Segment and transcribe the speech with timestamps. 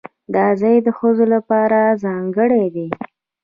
[0.35, 2.87] دا ځای د ښځو لپاره ځانګړی دی.